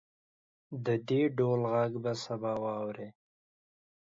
د 0.85 0.87
دې 1.07 1.21
ډول 1.37 1.61
غږ 1.73 1.91
به 2.03 2.13
سبا 2.25 2.53
ته 2.55 2.59
واورئ 2.63 3.09